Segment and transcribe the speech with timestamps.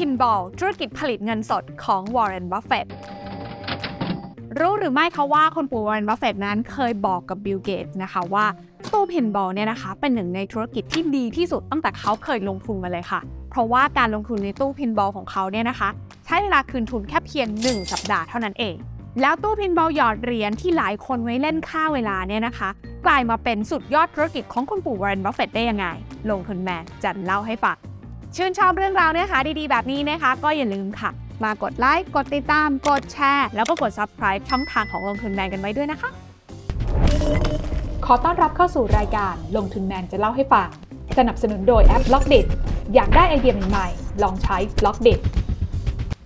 [0.00, 2.86] pinball ธุรกิจผลิตเงินสดของวอร์เรนบัฟเฟตต์
[4.58, 8.44] รู้หรือไม่คะว่าคุณปู่วอร์เรนบัฟเฟตต์นั้นเคยบอกกับบิลเกตส์นะคะว่า
[8.92, 15.88] ตู้ pinball เนี่ยนะคะเป็นหนึ่งในธุรกิจที่ดีที่สุดตั้งแต่เขาเคยลงทุนมาเลยค่ะ เพราะว่าการลงทุนในตู้ pinball ของเขาเนี่ยนะคะ
[16.24, 18.76] ใช้เวลาคืนทุนแค่เพียง 1 สัปดาห์เท่านั้นเอง
[19.20, 22.68] แล้วตู้ pinball หยอดเหรียญที่หลายคนไว้เล่นฆ่าเวลาเนี่ยนะคะ
[23.06, 25.86] กลายมาเป็นสุดยอดธุรกิจของคุณปู่วอร์เรนบัฟเฟตต์ได้ยังไง
[26.30, 27.78] ลงทุนแมนจะเล่าให้ฟัง
[28.36, 31.10] ชื่นชอบเรื่องราวเนื้อหาดีๆ แบบนี้นะคะ ก็อย่าลืมค่ะ
[31.44, 36.10] มากดไลค์ กดติดตาม กดแชร์ แล้วก็กด subscribe ช่องทางของลงทุนแมนกันไว้ด้วยนะคะ
[38.06, 40.68] ขอต้อนรับเข้าสู่รายการลงทุนแมนจะเล่าให้ฟัง
[41.18, 42.34] สนับสนุนโดยแอป b ล็อกเด
[42.94, 45.08] อยากได้ไอเดียใหม่ๆ ลองใช้ b ล็อกเด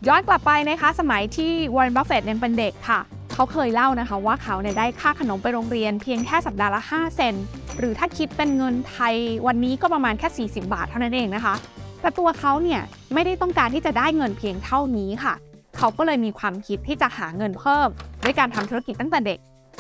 [0.09, 3.01] ย้อนกลับไปนะคะสมัยที่วอร์เรนบัฟเฟตต์ยังเป็นเด็กค่ะ
[3.35, 7.45] เขาเคยเล่านะคะว่าเขาเนี่ยได้ค่าขนมไปโรงเรียนเพียงแค่สัปดาห์ละ 5 เซนต์
[7.79, 9.15] หรือถ้าคิดเป็นเงินไทย
[9.47, 11.55] วันนี้ก็ประมาณแค่ 40 บาทเท่านั้นเองนะคะ
[12.05, 12.83] แต่ตัวเขาเนี่ย
[13.15, 15.35] ไม่ได้ต้องการที่จะได้เงินเพียงเท่านี้ค่ะ
[15.77, 17.89] เขาก็เลยมีความคิดที่จะหาเงินเพิ่ม
[18.25, 19.39] ด้วยการทำธุรกิจตั้งแต่เด็ก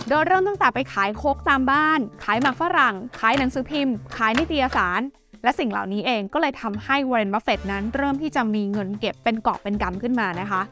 [0.08, 5.00] โดยเริ่มตั้งแต่ไปขายโค้กตามบ้าน ขายหมากฝรั่ง ขายหนังสือพิมพ์ ขายนิตยสาร
[5.42, 10.62] และสิ่งเหล่านี้เองก็เลยทำให้วอร์เรนบัฟเฟตต์นั้นเริ่มที่จะมีเงินเก็บเป็นกอบเป็นกำขึ้นมานะคะ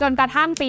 [0.00, 0.68] จนกระทั่งปี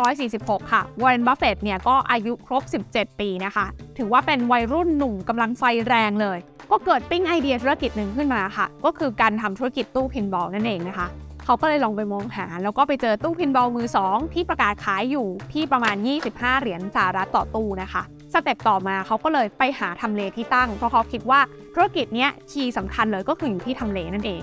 [0.00, 3.66] 1946 ค่ะวอร์เรนบัฟเฟตต์เนี่ยก็อายุครบ 17 ปีนะคะ
[3.98, 6.38] ถือว่าเป็นวัยรุ่นหนุ่มกำลังไฟแรงเลย
[6.70, 11.08] ก็เกิดปิ้งไอเดียธุรกิจหนึ่งขึ้นมาค่ะ ก็คือการทำธุรกิจตู้พินบอลนั่นเองนะคะ
[11.44, 15.96] เขาก็เลยลองไปมองหา แล้วก็ไปเจอตู้พินบอลมือ 2 ที่ประกาศขายอยู่ที่ประมาณ
[16.28, 18.02] 25 เหรียญสหรัฐต่อตู้นะคะ
[18.32, 21.40] สเต็ปต่อมาเขาก็เลยไปหาทำเลที่ตั้ง เพราะเขาคิดว่า
[21.74, 24.42] ธุรกิจเนี้ยคีย์สำคัญเลยก็คืออยู่ที่ทำเลนั่นเอง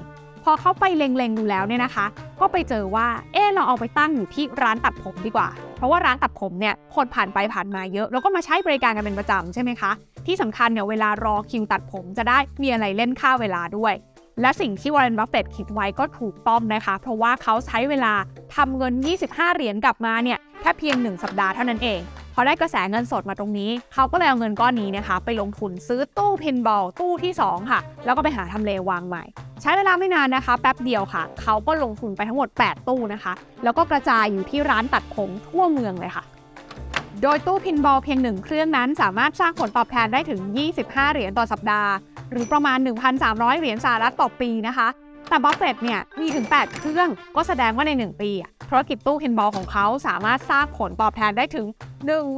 [0.50, 2.06] อเขาไปเล็งๆดูแล้วเนี่ยนะคะ
[2.40, 9.92] ก็ไปเจอว่าเออเราเอาไปตั้งอยู่ที่ร้านตัดผมดีกว่า เพราะว่าร้านตัดผมเนี่ยคนผ่านไปผ่านมาเยอะ แล้วก็มาใช้บริการกันเป็นประจำใช่ไหมคะ
[10.26, 13.94] ที่สำคัญเนี่ยเวลารอคิวตัดผมจะได้มีอะไรเล่นฆ่าเวลาด้วย
[14.42, 18.14] และสิ่งที่วอร์เรนบัฟเฟตต์คิดไว้ก็ถูกต้องนะคะ เพราะว่าเขาใช้เวลา
[18.56, 18.94] ทำเงิน
[19.26, 22.00] 25 เหรียญกลับมาเนี่ยแค่เพียง 1 สัปดาห์เท่านั้นเอง
[22.34, 29.24] พอได้กระแสเงินสดมาตรงนี้ เขาก็เลยเอาเงินก้อนนี้นะคะ ไปลงทุนซื้อตู้ pinball ตู้ที่ 2 ค่ะ แล้วก็ไปหาทำเลวางใหม่
[29.62, 36.24] ใช้เวลาไม่นานนะคะ แป๊บเดียวค่ะ เขาก็ลงทุนไปทั้งหมด 8 ตู้นะคะ แล้วก็กระจายอยู่ที่ร้านตัดผมทั่วเมืองเลยค่ะ
[37.22, 40.40] โดยตู้ pinball เพียงหนึ่งเครื่องนั้นสามารถสร้างผลตอบแทนได้ถึง
[40.78, 41.92] 25 เหรียญต่อสัปดาห์
[42.32, 42.78] หรือประมาณ
[43.20, 44.88] 1,300 เหรียญสหรัฐต่อปีนะคะ
[45.30, 51.68] แต่บัฟเฟตต์เนี่ยมีถึง 8 เครื่องก็แสดงว่าใน 1 ปีอะธุรกิจตู้ pinball ของเขาสามารถสร้างผลตอบแทนได้ถึง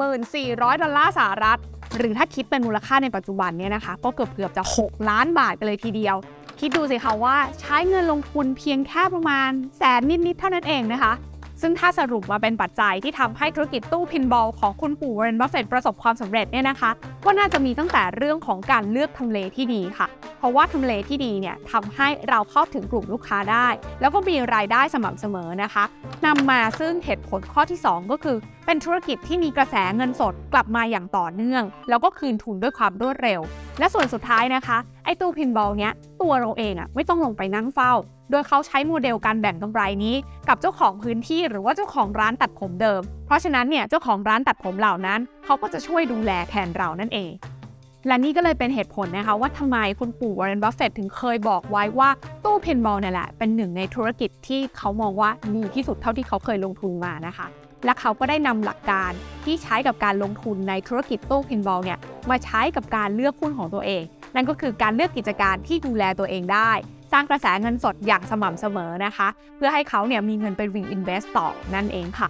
[0.05, 1.59] 1,400 ดอลลาร์สหรัฐ
[1.97, 6.15] หรือถ้าคิดเป็นมูลค่าในปัจจุบันเนี่ยนะคะ ก็เกือบเกือบจะ 6 ล้านบาทไปเลยทีเดียว
[6.59, 11.13] คิดดูสิคะว่าใช้เงินลงทุนเพียงแค่ประมาณแสนนิดๆเท่านั้นเองนะคะ
[11.61, 16.91] ซึ่งถ้าสรุปมาเป็นปัจจัยที่ทำให้ธุรกิจตู้ pinball ของคุณปู่วอร์เรนบัฟเฟตต์ประสบความสำเร็จเนี่ยนะคะ
[17.25, 20.07] ก็น่าจะมีตั้งแต่เรื่องของการเลือกทำเลที่ดีค่ะ
[20.39, 23.67] เพราะว่าทำเลที่ดีเนี่ยทำให้เราเข้าถึงกลุ่มลูกค้าได้
[24.01, 25.83] แล้วก็มีรายได้สม่ำเสมอนะคะ
[26.25, 33.41] นำมาซึ่งเหตุผลข้อที่ 2 ก็คือ เป็นธุรกิจที่มีกระแสเงินสดกลับมาอย่างต่อเนื่อง แล้วก็คืนทุนด้วยความรวดเร็ว
[33.79, 37.93] และส่วนสุดท้ายนะคะ ไอ้ตู้ pinball เนี้ยตัวเราเองอะไม่ต้องลงไปนั่งเฝ้า
[38.31, 40.15] โดยเขาใช้โมเดลการแบ่งกำไรนี้
[40.47, 47.31] กับเจ้าของพื้นที่หรือว่าเจ้าของร้านตัดผมเดิม เพราะฉะนั้นเนี่ยเจ้าของร้านตัดผมเหล่านั้น เขาก็จะช่วยดูแลแทนเรานั่นเอง
[48.07, 52.09] และนี่ก็เลยเป็นเหตุผลนะคะว่าทำไมคุณปู่วอร์เรนบัฟเฟตต์ถึงเคยบอกไว้ว่า
[52.43, 57.47] ตู้ pinball เนี่ยแหละ เป็นหนึ่งในธุรกิจที่เขามองว่าดีที่สุดเท่าที่เขาเคยลงทุนมานะคะ
[57.85, 59.11] และเขาก็ได้นำหลักการ
[59.43, 61.99] ที่ใช้กับการลงทุนในธุรกิจตู้เพนบอลเนี่ย
[62.29, 64.03] มาใช้กับการเลือกหุ้นของตัวเอง
[64.35, 66.71] นั่นก็คือการเลือกกิจการที่ดูแลตัวเองได้
[67.11, 69.27] สร้างกระแสเงินสดอย่างสม่ำเสมอนะคะ
[69.57, 72.29] เพื่อให้เขาเนี่ยมีเงินไป reinvest ต่อนั่นเองค่ะ